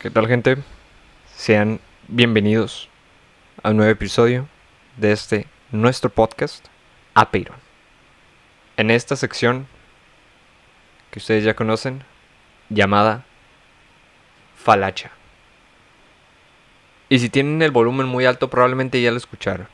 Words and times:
¿Qué 0.00 0.10
tal 0.10 0.28
gente? 0.28 0.58
Sean 1.34 1.80
bienvenidos 2.06 2.88
a 3.64 3.70
un 3.70 3.78
nuevo 3.78 3.90
episodio 3.90 4.46
de 4.96 5.10
este 5.10 5.48
nuestro 5.72 6.08
podcast 6.08 6.66
Apeiron. 7.14 7.56
En 8.76 8.92
esta 8.92 9.16
sección 9.16 9.66
que 11.10 11.18
ustedes 11.18 11.42
ya 11.42 11.56
conocen, 11.56 12.04
llamada 12.68 13.26
Falacha. 14.54 15.10
Y 17.08 17.18
si 17.18 17.28
tienen 17.28 17.60
el 17.60 17.72
volumen 17.72 18.06
muy 18.06 18.24
alto, 18.24 18.48
probablemente 18.48 19.02
ya 19.02 19.10
lo 19.10 19.16
escucharon. 19.16 19.66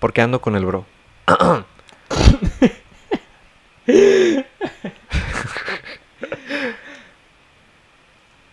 Porque 0.00 0.22
ando 0.22 0.40
con 0.40 0.56
el 0.56 0.64
bro. 0.64 0.86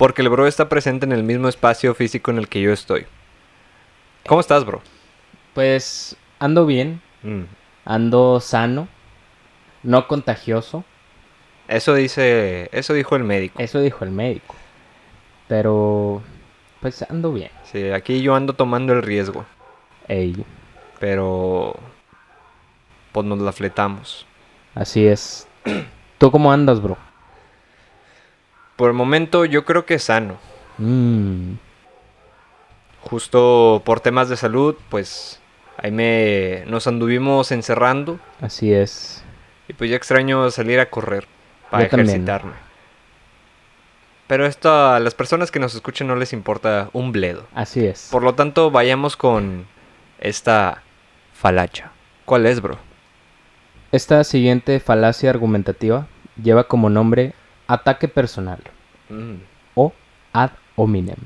Porque 0.03 0.21
el 0.21 0.27
bro 0.27 0.47
está 0.47 0.67
presente 0.67 1.05
en 1.05 1.13
el 1.13 1.23
mismo 1.23 1.47
espacio 1.47 1.95
físico 1.95 2.29
en 2.29 2.37
el 2.37 2.49
que 2.49 2.59
yo 2.59 2.73
estoy. 2.73 3.05
¿Cómo 4.27 4.41
estás, 4.41 4.65
bro? 4.65 4.81
Pues 5.53 6.17
ando 6.39 6.65
bien, 6.65 7.01
Mm. 7.21 7.43
ando 7.85 8.41
sano, 8.41 8.89
no 9.81 10.05
contagioso, 10.09 10.83
Eso 11.69 11.93
dice, 11.93 12.67
eso 12.73 12.93
dijo 12.93 13.15
el 13.15 13.23
médico. 13.23 13.61
eso 13.61 13.79
dijo 13.79 14.03
el 14.03 14.11
médico. 14.11 14.55
Pero 15.47 16.21
pues 16.81 17.01
ando 17.09 17.31
bien. 17.31 17.51
Sí, 17.63 17.89
aquí 17.91 18.21
yo 18.21 18.35
ando 18.35 18.51
tomando 18.51 18.91
el 18.91 19.03
riesgo, 19.03 19.45
Ey, 20.09 20.35
pero 20.99 21.77
pues 23.13 23.25
nos 23.25 23.39
la 23.39 23.53
fletamos. 23.53 24.25
así 24.75 25.07
es. 25.07 25.47
¿Tú 26.17 26.29
cómo 26.29 26.51
andas, 26.51 26.81
bro? 26.81 26.97
Por 28.75 28.89
el 28.89 28.93
momento 28.95 29.45
yo 29.45 29.65
creo 29.65 29.85
que 29.85 29.99
sano. 29.99 30.37
Mm, 30.77 31.53
Justo 33.01 33.81
por 33.85 33.99
temas 33.99 34.29
de 34.29 34.37
salud, 34.37 34.75
pues 34.89 35.39
ahí 35.77 35.91
me 35.91 36.63
nos 36.67 36.87
anduvimos 36.87 37.51
encerrando 37.51 38.17
así 38.41 38.73
es. 38.73 39.23
y 39.67 39.73
pues 39.73 39.89
ya 39.89 39.97
extraño 39.97 40.49
salir 40.51 40.79
a 40.79 40.89
correr 40.89 41.27
para 41.69 41.83
Yo 41.83 41.89
también. 41.89 42.09
ejercitarme. 42.09 42.53
Pero 44.27 44.45
esto 44.45 44.71
a 44.73 44.99
las 45.01 45.13
personas 45.15 45.51
que 45.51 45.59
nos 45.59 45.75
escuchen 45.75 46.07
no 46.07 46.15
les 46.15 46.31
importa 46.31 46.89
un 46.93 47.11
bledo. 47.11 47.45
Así 47.53 47.85
es. 47.85 48.07
Por 48.09 48.23
lo 48.23 48.33
tanto, 48.35 48.71
vayamos 48.71 49.17
con 49.17 49.67
esta 50.19 50.81
falacha. 51.33 51.91
¿Cuál 52.23 52.45
es, 52.45 52.61
bro? 52.61 52.77
Esta 53.91 54.23
siguiente 54.23 54.79
falacia 54.79 55.29
argumentativa 55.29 56.07
lleva 56.41 56.63
como 56.69 56.89
nombre 56.89 57.33
ataque 57.67 58.07
personal 58.07 58.59
Mm, 59.09 59.35
o 59.75 59.93
ad 60.31 60.51
hominem. 60.75 61.17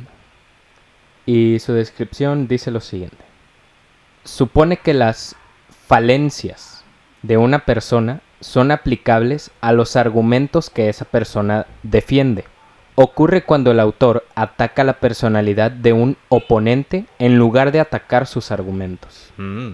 Y 1.26 1.60
su 1.60 1.74
descripción 1.74 2.48
dice 2.48 2.72
lo 2.72 2.80
siguiente. 2.80 3.24
Supone 4.24 4.78
que 4.78 4.94
las 4.94 5.36
falencias 5.88 6.84
de 7.22 7.38
una 7.38 7.60
persona 7.60 8.22
son 8.40 8.72
aplicables 8.72 9.52
a 9.62 9.72
los 9.72 9.96
argumentos 9.96 10.70
que 10.70 10.90
esa 10.90 11.06
persona 11.06 11.66
defiende. 11.84 12.46
Ocurre 12.96 13.44
cuando 13.44 13.72
el 13.72 13.80
autor 13.80 14.26
ataca 14.36 14.84
la 14.84 15.00
personalidad 15.00 15.72
de 15.72 15.94
un 15.94 16.18
oponente 16.30 17.06
en 17.20 17.38
lugar 17.38 17.72
de 17.72 17.80
atacar 17.80 18.26
sus 18.28 18.52
argumentos. 18.52 19.32
mm. 19.38 19.72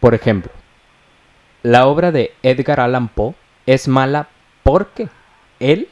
Por 0.00 0.14
ejemplo, 0.14 0.52
la 1.62 1.86
obra 1.86 2.12
de 2.12 2.34
Edgar 2.42 2.80
Allan 2.80 3.08
Poe 3.08 3.34
es 3.64 3.88
mala 3.88 4.28
porque 4.62 5.08
él 5.60 5.88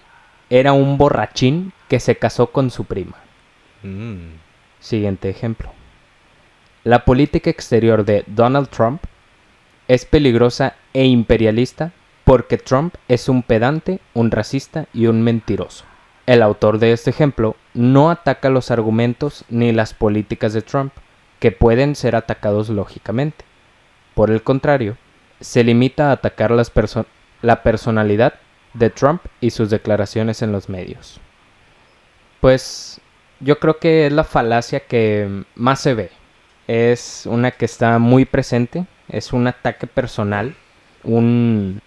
era 0.50 0.72
un 0.72 0.98
borrachín 0.98 1.72
que 1.88 2.00
se 2.00 2.16
casó 2.16 2.48
con 2.48 2.70
su 2.70 2.84
prima. 2.84 3.16
Mm. 3.82 4.36
Siguiente 4.80 5.28
ejemplo. 5.28 5.70
La 6.84 7.04
política 7.04 7.50
exterior 7.50 8.04
de 8.04 8.24
Donald 8.26 8.68
Trump 8.68 9.02
es 9.88 10.04
peligrosa 10.04 10.74
e 10.92 11.04
imperialista 11.04 11.92
porque 12.24 12.58
Trump 12.58 12.94
es 13.08 13.28
un 13.28 13.42
pedante, 13.42 14.00
un 14.14 14.30
racista 14.30 14.86
y 14.92 15.06
un 15.06 15.22
mentiroso. 15.22 15.84
El 16.26 16.42
autor 16.42 16.78
de 16.78 16.92
este 16.92 17.10
ejemplo 17.10 17.56
no 17.74 18.10
ataca 18.10 18.48
los 18.48 18.70
argumentos 18.70 19.44
ni 19.48 19.72
las 19.72 19.92
políticas 19.94 20.52
de 20.52 20.62
Trump, 20.62 20.92
que 21.40 21.50
pueden 21.50 21.96
ser 21.96 22.14
atacados 22.14 22.68
lógicamente. 22.68 23.44
Por 24.14 24.30
el 24.30 24.42
contrario, 24.42 24.96
se 25.40 25.64
limita 25.64 26.10
a 26.10 26.12
atacar 26.12 26.52
las 26.52 26.72
perso- 26.72 27.06
la 27.42 27.62
personalidad 27.64 28.34
de 28.74 28.90
Trump 28.90 29.22
y 29.40 29.50
sus 29.50 29.70
declaraciones 29.70 30.42
en 30.42 30.52
los 30.52 30.68
medios. 30.68 31.20
Pues 32.40 33.00
yo 33.40 33.58
creo 33.58 33.78
que 33.78 34.06
es 34.06 34.12
la 34.12 34.24
falacia 34.24 34.80
que 34.80 35.44
más 35.54 35.80
se 35.80 35.94
ve. 35.94 36.10
Es 36.66 37.24
una 37.26 37.50
que 37.50 37.64
está 37.64 37.98
muy 37.98 38.24
presente. 38.24 38.86
Es 39.08 39.32
un 39.32 39.46
ataque 39.46 39.86
personal. 39.86 40.54
Un. 41.02 41.80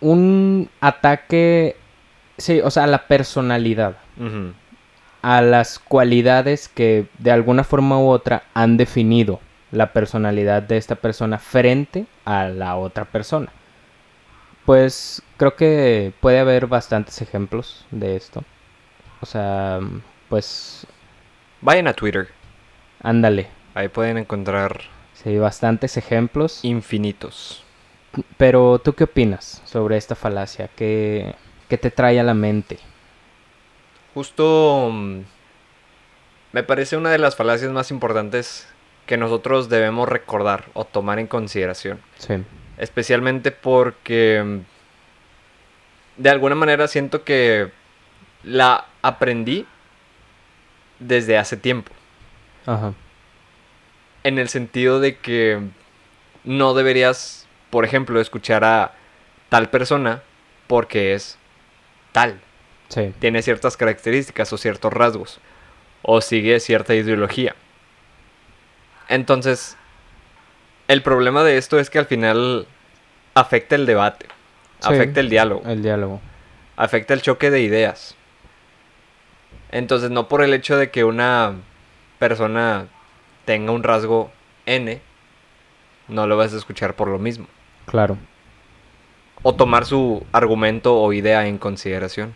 Un 0.00 0.70
ataque. 0.80 1.76
Sí, 2.38 2.60
o 2.60 2.70
sea, 2.70 2.84
a 2.84 2.88
la 2.88 3.06
personalidad. 3.06 3.96
A 5.22 5.42
las 5.42 5.78
cualidades 5.78 6.68
que 6.68 7.06
de 7.18 7.30
alguna 7.30 7.64
forma 7.64 7.98
u 7.98 8.08
otra 8.08 8.44
han 8.54 8.76
definido 8.76 9.40
la 9.70 9.92
personalidad 9.92 10.62
de 10.62 10.76
esta 10.76 10.94
persona 10.94 11.38
frente 11.38 12.06
a 12.24 12.48
la 12.48 12.76
otra 12.76 13.04
persona. 13.04 13.52
Pues 14.66 15.22
creo 15.36 15.56
que 15.56 16.12
puede 16.20 16.38
haber 16.38 16.66
bastantes 16.66 17.20
ejemplos 17.22 17.86
de 17.90 18.16
esto. 18.16 18.44
O 19.20 19.26
sea, 19.26 19.80
pues 20.28 20.86
Vayan 21.60 21.88
a 21.88 21.92
Twitter. 21.94 22.28
ándale. 23.02 23.48
Ahí 23.74 23.88
pueden 23.88 24.18
encontrar 24.18 24.80
Sí, 25.14 25.36
bastantes 25.38 25.96
ejemplos. 25.96 26.60
infinitos. 26.64 27.62
Pero 28.36 28.78
¿tú 28.78 28.94
qué 28.94 29.04
opinas 29.04 29.62
sobre 29.64 29.96
esta 29.96 30.14
falacia? 30.14 30.68
¿Qué, 30.74 31.34
qué 31.68 31.78
te 31.78 31.90
trae 31.90 32.18
a 32.18 32.24
la 32.24 32.34
mente? 32.34 32.78
Justo 34.14 34.88
mm, 34.92 35.20
me 36.52 36.62
parece 36.62 36.96
una 36.96 37.10
de 37.10 37.18
las 37.18 37.36
falacias 37.36 37.70
más 37.70 37.90
importantes 37.90 38.66
que 39.06 39.16
nosotros 39.16 39.68
debemos 39.68 40.08
recordar 40.08 40.64
o 40.74 40.84
tomar 40.84 41.18
en 41.18 41.26
consideración. 41.26 42.00
Sí, 42.18 42.34
Especialmente 42.80 43.50
porque 43.50 44.42
mm, 44.42 46.22
de 46.22 46.30
alguna 46.30 46.54
manera 46.54 46.88
siento 46.88 47.24
que 47.24 47.70
la 48.42 48.86
aprendí 49.02 49.66
desde 50.98 51.36
hace 51.38 51.56
tiempo. 51.58 51.92
ajá, 52.66 52.94
En 54.24 54.38
el 54.38 54.48
sentido 54.48 54.98
de 54.98 55.16
que 55.18 55.60
no 56.44 56.72
deberías, 56.72 57.46
por 57.68 57.84
ejemplo, 57.84 58.18
escuchar 58.20 58.64
a 58.64 58.94
tal 59.50 59.68
persona 59.68 60.22
porque 60.66 61.12
es 61.14 61.36
tal. 62.12 62.40
sí, 62.88 63.12
Tiene 63.18 63.42
ciertas 63.42 63.76
características 63.76 64.52
o 64.54 64.56
ciertos 64.58 64.92
rasgos. 64.92 65.38
O 66.02 66.22
sigue 66.22 66.58
cierta 66.60 66.94
ideología. 66.94 67.54
Entonces, 69.08 69.76
el 70.90 71.02
problema 71.02 71.44
de 71.44 71.56
esto 71.56 71.78
es 71.78 71.88
que 71.88 72.00
al 72.00 72.06
final 72.06 72.66
afecta 73.34 73.76
el 73.76 73.86
debate. 73.86 74.26
Sí. 74.80 74.88
Afecta 74.92 75.20
el 75.20 75.28
diálogo. 75.28 75.62
el 75.66 75.82
diálogo. 75.82 76.20
afecta 76.76 77.14
el 77.14 77.22
choque 77.22 77.50
de 77.50 77.60
ideas. 77.60 78.16
Entonces, 79.70 80.10
no 80.10 80.26
por 80.26 80.42
el 80.42 80.52
hecho 80.52 80.76
de 80.76 80.90
que 80.90 81.04
una 81.04 81.54
persona 82.18 82.88
tenga 83.44 83.70
un 83.72 83.84
rasgo 83.84 84.32
N, 84.66 85.00
no 86.08 86.26
lo 86.26 86.36
vas 86.36 86.52
a 86.54 86.56
escuchar 86.56 86.94
por 86.94 87.08
lo 87.08 87.18
mismo. 87.18 87.46
Claro, 87.86 88.18
O 89.42 89.54
tomar 89.54 89.86
su 89.86 90.26
argumento 90.32 90.96
o 91.00 91.12
idea 91.12 91.46
en 91.46 91.58
consideración. 91.58 92.34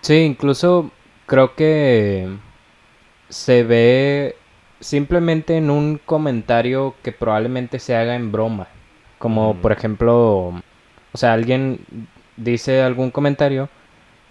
Sí, 0.00 0.16
incluso 0.16 0.90
creo 1.26 1.54
que 1.54 2.28
se 3.28 3.62
ve 3.62 4.36
simplemente 4.82 5.56
en 5.56 5.70
un 5.70 5.98
comentario 6.04 6.94
que 7.02 7.12
probablemente 7.12 7.78
se 7.78 7.96
haga 7.96 8.14
en 8.14 8.30
broma. 8.32 8.66
Como 9.18 9.54
Mm. 9.54 9.58
por 9.58 9.72
ejemplo, 9.72 10.48
o 11.12 11.18
sea, 11.18 11.32
alguien 11.32 11.80
dice 12.36 12.82
algún 12.82 13.10
comentario 13.10 13.68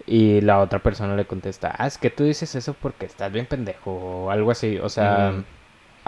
y 0.06 0.40
la 0.42 0.58
otra 0.60 0.78
persona 0.80 1.16
le 1.16 1.24
contesta, 1.24 1.74
ah, 1.78 1.86
es 1.86 1.96
que 1.98 2.10
tú 2.10 2.24
dices 2.24 2.54
eso 2.54 2.74
porque 2.74 3.06
estás 3.06 3.32
bien 3.32 3.46
pendejo 3.46 3.90
o 3.92 4.30
algo 4.30 4.50
así. 4.50 4.78
O 4.78 4.88
sea, 4.88 5.32
Mm. 5.32 5.44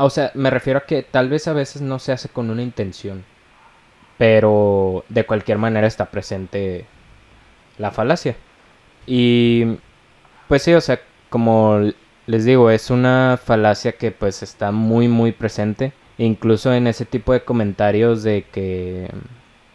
o 0.03 0.11
sea, 0.11 0.31
me 0.35 0.51
refiero 0.51 0.79
a 0.81 0.87
que 0.87 1.03
tal 1.03 1.29
vez 1.29 1.49
a 1.49 1.53
veces 1.53 1.81
no 1.83 1.99
se 1.99 2.13
hace 2.13 2.29
con 2.29 2.51
una 2.51 2.63
intención, 2.63 3.25
pero 4.19 5.05
de 5.09 5.25
cualquier 5.25 5.59
manera 5.59 5.87
está 5.87 6.07
presente 6.07 6.87
la 7.79 7.91
falacia. 7.91 8.37
Y 9.07 9.77
pues 10.49 10.63
sí, 10.63 10.73
o 10.75 10.81
sea, 10.81 11.01
como 11.31 11.81
les 12.27 12.45
digo, 12.45 12.71
es 12.71 12.91
una 12.91 13.39
falacia 13.43 13.93
que 13.93 14.11
pues 14.11 14.43
está 14.43 14.73
muy 14.73 15.09
muy 15.09 15.33
presente, 15.33 15.93
incluso 16.19 16.73
en 16.73 16.87
ese 16.87 17.05
tipo 17.05 17.33
de 17.33 17.45
comentarios 17.45 18.23
de 18.23 18.45
que 18.51 19.11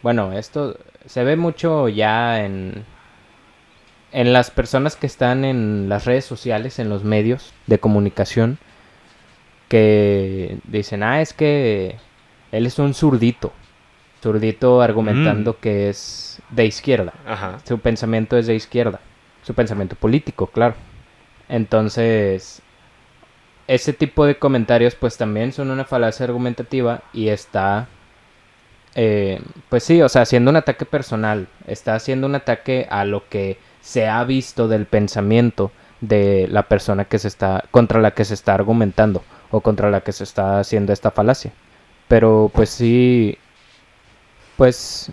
bueno, 0.02 0.32
esto 0.32 0.78
se 1.06 1.24
ve 1.24 1.36
mucho 1.36 1.88
ya 1.88 2.44
en 2.44 2.84
en 4.12 4.32
las 4.32 4.50
personas 4.50 4.96
que 4.96 5.06
están 5.06 5.44
en 5.44 5.88
las 5.88 6.04
redes 6.04 6.24
sociales, 6.24 6.78
en 6.78 6.88
los 6.88 7.04
medios 7.04 7.52
de 7.66 7.78
comunicación, 7.78 8.58
que 9.68 10.58
dicen, 10.64 11.02
ah, 11.02 11.20
es 11.20 11.32
que 11.32 11.96
él 12.50 12.66
es 12.66 12.78
un 12.78 12.94
zurdito. 12.94 13.52
Zurdito 14.20 14.82
argumentando 14.82 15.58
que 15.60 15.88
es 15.88 16.42
de 16.50 16.66
izquierda. 16.66 17.14
Ajá. 17.26 17.58
Su 17.64 17.78
pensamiento 17.78 18.36
es 18.36 18.46
de 18.46 18.54
izquierda. 18.54 19.00
Su 19.42 19.54
pensamiento 19.54 19.96
político, 19.96 20.48
claro. 20.48 20.74
Entonces, 21.50 22.62
ese 23.66 23.92
tipo 23.92 24.24
de 24.24 24.38
comentarios 24.38 24.94
pues 24.94 25.16
también 25.16 25.52
son 25.52 25.70
una 25.70 25.84
falacia 25.84 26.24
argumentativa 26.24 27.02
y 27.12 27.28
está, 27.28 27.88
eh, 28.94 29.42
pues 29.68 29.82
sí, 29.84 30.00
o 30.00 30.08
sea, 30.08 30.22
haciendo 30.22 30.50
un 30.50 30.56
ataque 30.56 30.86
personal. 30.86 31.48
Está 31.66 31.94
haciendo 31.96 32.26
un 32.28 32.36
ataque 32.36 32.86
a 32.90 33.04
lo 33.04 33.28
que 33.28 33.58
se 33.80 34.08
ha 34.08 34.22
visto 34.24 34.68
del 34.68 34.86
pensamiento 34.86 35.72
de 36.00 36.46
la 36.50 36.62
persona 36.64 37.04
que 37.04 37.18
se 37.18 37.28
está, 37.28 37.64
contra 37.70 38.00
la 38.00 38.12
que 38.12 38.24
se 38.24 38.34
está 38.34 38.54
argumentando 38.54 39.22
o 39.50 39.60
contra 39.60 39.90
la 39.90 40.02
que 40.02 40.12
se 40.12 40.24
está 40.24 40.60
haciendo 40.60 40.92
esta 40.92 41.10
falacia. 41.10 41.52
Pero 42.08 42.50
pues 42.54 42.70
sí, 42.70 43.38
pues 44.56 45.12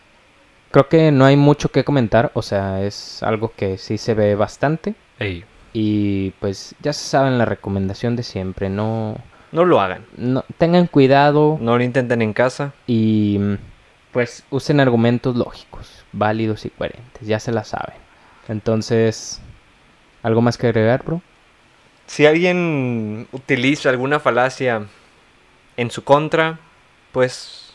creo 0.71 0.87
que 0.87 1.11
no 1.11 1.25
hay 1.25 1.35
mucho 1.35 1.69
que 1.69 1.83
comentar, 1.83 2.31
o 2.35 2.41
sea, 2.41 2.83
es 2.83 3.23
algo 3.23 3.53
que 3.55 3.77
sí 3.77 3.97
se 3.97 4.13
ve 4.13 4.35
bastante. 4.35 4.95
Y 5.79 6.31
pues 6.39 6.73
ya 6.81 6.91
se 6.91 7.07
saben 7.07 7.37
la 7.37 7.45
recomendación 7.45 8.15
de 8.15 8.23
siempre, 8.23 8.67
no, 8.67 9.15
no 9.51 9.63
lo 9.63 9.79
hagan. 9.79 10.05
no 10.17 10.43
tengan 10.57 10.87
cuidado 10.87 11.59
No 11.61 11.77
lo 11.77 11.83
intenten 11.83 12.23
en 12.23 12.33
casa. 12.33 12.73
y 12.87 13.39
pues 14.11 14.43
usen 14.49 14.79
argumentos 14.79 15.35
lógicos, 15.35 16.03
válidos 16.13 16.65
y 16.65 16.71
coherentes, 16.71 17.27
ya 17.27 17.39
se 17.39 17.51
la 17.51 17.63
saben. 17.63 17.93
Entonces, 18.47 19.39
¿algo 20.23 20.41
más 20.41 20.57
que 20.57 20.65
agregar, 20.65 21.03
bro? 21.03 21.21
Si 22.07 22.25
alguien 22.25 23.27
utiliza 23.31 23.89
alguna 23.89 24.19
falacia 24.19 24.87
en 25.75 25.91
su 25.91 26.03
contra, 26.03 26.57
pues 27.11 27.71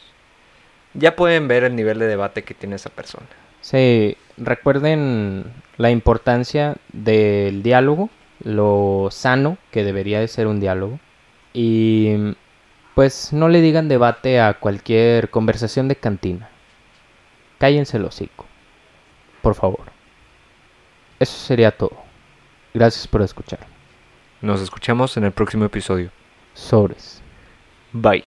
ya 0.94 1.14
pueden 1.14 1.46
ver 1.46 1.62
el 1.62 1.76
nivel 1.76 2.00
de 2.00 2.06
debate 2.08 2.42
que 2.42 2.54
tiene 2.54 2.74
esa 2.74 2.90
persona. 2.90 3.26
Sí, 3.60 4.16
recuerden 4.44 5.44
la 5.76 5.90
importancia 5.90 6.76
del 6.92 7.62
diálogo, 7.62 8.10
lo 8.44 9.08
sano 9.10 9.58
que 9.70 9.84
debería 9.84 10.20
de 10.20 10.28
ser 10.28 10.46
un 10.46 10.60
diálogo. 10.60 10.98
Y 11.52 12.34
pues 12.94 13.32
no 13.32 13.48
le 13.48 13.60
digan 13.60 13.88
debate 13.88 14.40
a 14.40 14.54
cualquier 14.54 15.30
conversación 15.30 15.88
de 15.88 15.96
cantina. 15.96 16.48
Cállense 17.58 17.96
el 17.96 18.04
hocico, 18.04 18.46
por 19.40 19.54
favor. 19.54 19.92
Eso 21.18 21.38
sería 21.38 21.70
todo. 21.70 21.96
Gracias 22.74 23.06
por 23.06 23.22
escuchar. 23.22 23.60
Nos 24.40 24.60
escuchamos 24.60 25.16
en 25.16 25.24
el 25.24 25.32
próximo 25.32 25.64
episodio. 25.64 26.10
Sobres. 26.54 27.22
Bye. 27.92 28.20